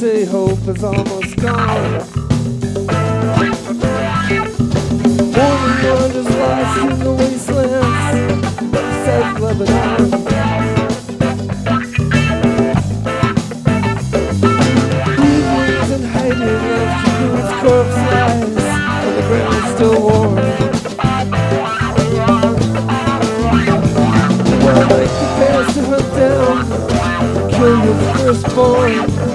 say 0.00 0.24
hope 0.24 0.66
is 0.66 0.82
almost 0.82 1.36
gone. 1.36 1.92
Morning 5.36 5.82
wanders 5.92 6.30
lost 6.40 6.78
in 6.80 6.98
the 7.00 7.12
wastelands 7.18 8.46
of 8.78 8.86
South 9.04 9.40
Lebanon. 9.40 10.00
Evenings 15.20 15.90
in 15.90 16.02
hiding 16.08 16.64
after 16.80 17.26
whose 17.28 17.52
corpse 17.60 18.00
lies, 18.08 18.64
and 19.04 19.14
the 19.18 19.24
ground 19.28 19.54
is 19.54 19.66
still 19.74 19.98
warm. 20.00 20.34
Well, 24.64 24.84
like 24.96 25.12
the 25.20 25.26
bears 25.36 25.68
to 25.74 25.80
hunt 25.90 26.08
down, 26.16 26.56
kill 27.50 27.76
your 27.84 27.98
firstborn. 28.16 29.29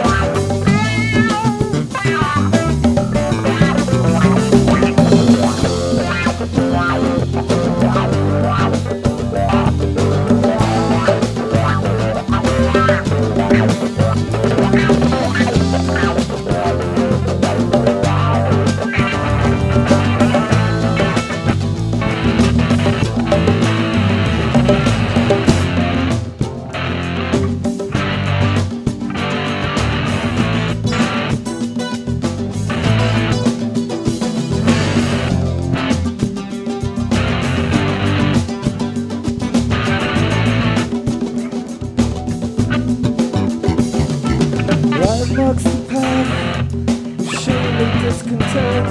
Marks 45.35 45.63
the 45.63 45.85
path 45.89 46.73
of 47.19 47.33
shame 47.43 47.75
and 47.83 48.01
discontent. 48.01 48.87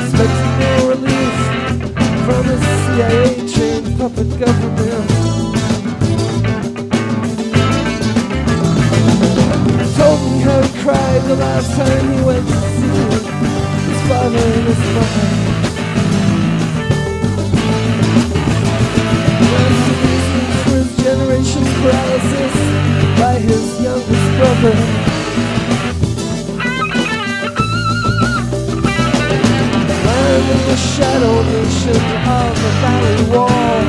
Expecting 0.00 0.52
no 0.60 0.88
relief 0.88 1.36
from 2.24 2.48
a 2.48 2.56
CIA 2.80 3.24
trained 3.52 3.98
puppet 3.98 4.30
government. 4.40 5.08
Told 9.96 10.20
me 10.32 10.38
how 10.40 10.62
he 10.62 10.82
cried 10.82 11.22
the 11.24 11.36
last 11.36 11.76
time 11.76 12.12
he 12.14 12.20
went 12.24 12.46
to 12.46 12.58
see 12.76 12.96
his 13.90 14.00
father 14.08 14.38
and 14.38 14.66
his 14.66 14.78
mother. 14.94 15.53
Land 24.64 24.72
in 30.48 30.60
the 30.68 30.76
shadow 30.76 31.42
nation 31.52 32.00
of 32.24 32.54
the 32.62 32.70
valley 32.80 33.18
wall. 33.30 33.82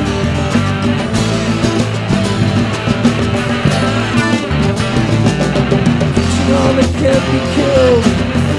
That 6.76 6.90
can't 7.00 7.26
be 7.32 7.40
killed, 7.56 8.04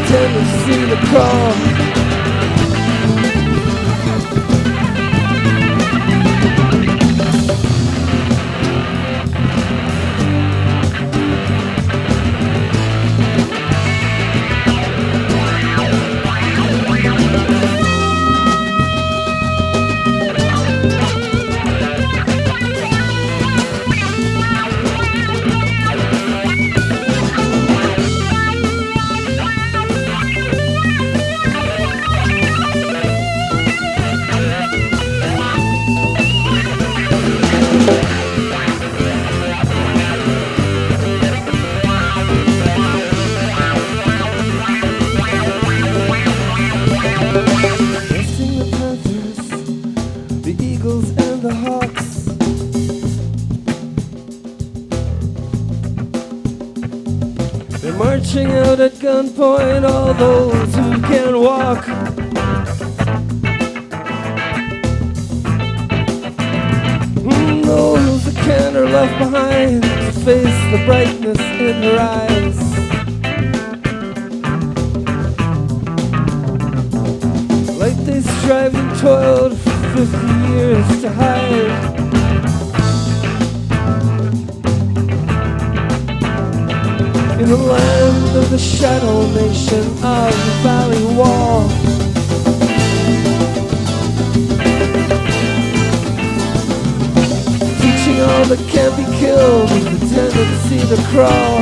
tendency 0.09 0.77
to 0.89 0.97
crawl. 1.07 1.53
Marching 57.97 58.51
out 58.51 58.79
at 58.79 58.91
gunpoint, 58.93 59.83
all 59.89 60.13
those 60.13 60.75
who 60.75 61.01
can 61.01 61.39
walk. 61.41 61.85
Those 67.65 68.25
that 68.25 68.35
can 68.45 68.77
are 68.77 68.85
left 68.85 69.17
behind 69.19 69.83
to 69.83 70.11
face 70.23 70.59
the 70.71 70.83
brightness 70.85 71.39
in 71.59 71.81
their 71.81 71.99
eyes. 71.99 72.57
Like 77.79 77.97
they 78.05 78.21
strive 78.21 78.75
and 78.75 78.99
toiled 78.99 79.57
for 79.57 80.05
50 80.05 80.27
years 80.53 81.01
to 81.01 81.11
hide. 81.11 81.97
In 87.47 87.53
the 87.53 87.59
land 87.59 88.35
of 88.35 88.49
the 88.49 88.57
shadow 88.57 89.25
nation 89.31 89.85
of 90.03 90.33
the 90.35 90.53
valley 90.63 91.05
wall. 91.15 91.69
Teaching 97.79 98.19
all 98.19 98.43
that 98.51 98.59
can't 98.67 98.97
be 98.97 99.05
killed 99.17 99.71
with 99.71 99.85
the 99.93 99.99
tendency 100.13 100.79
to 100.89 100.97
crawl. 101.07 101.59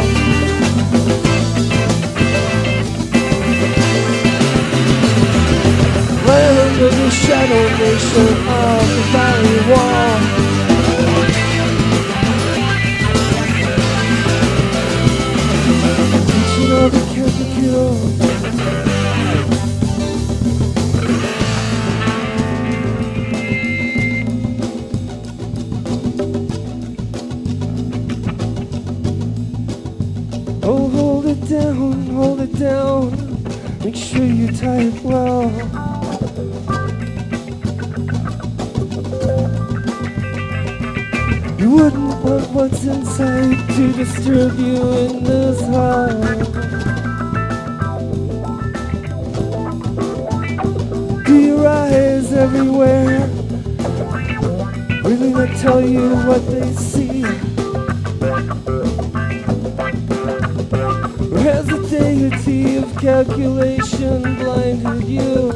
Land 6.25 6.81
of 6.81 6.97
the 6.97 7.09
shadow 7.11 7.63
nation 7.77 8.64
Oh, 30.67 30.89
hold 30.89 31.25
it 31.27 31.47
down, 31.47 32.07
hold 32.07 32.41
it 32.41 32.53
down. 32.57 33.11
Make 33.83 33.95
sure 33.95 34.25
you 34.25 34.51
tie 34.51 34.89
it 34.89 35.01
well. 35.03 35.51
You 41.59 41.69
wouldn't 41.69 42.23
want 42.23 42.49
what's 42.49 42.83
inside 42.83 43.57
to 43.75 43.93
disturb 43.93 44.57
you 44.59 44.81
in 45.05 45.23
this 45.23 45.61
house. 45.61 46.64
Everywhere 52.55 53.27
really 55.03 55.33
they 55.33 55.53
tell 55.59 55.81
you 55.81 56.15
what 56.27 56.45
they 56.47 56.71
see? 56.71 57.21
Has 61.43 61.65
the 61.67 61.85
deity 61.89 62.77
of 62.77 62.97
calculation 62.97 64.21
blinded 64.37 65.03
you? 65.03 65.51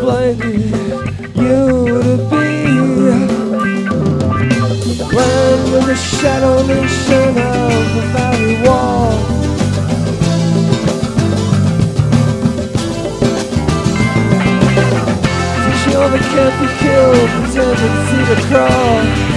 Blinded 0.00 0.60
you 1.36 2.02
to 2.02 2.16
be 2.30 2.64
blind 5.10 5.62
with 5.72 5.86
the 5.86 5.94
shadow 5.94 6.66
nation 6.66 7.63
can't 16.34 16.60
be 16.60 16.66
killed, 16.82 17.30
pretend 17.30 17.78
to 17.78 17.88
see 18.08 18.24
the 18.28 18.36
crawl. 18.48 19.33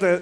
It. 0.00 0.21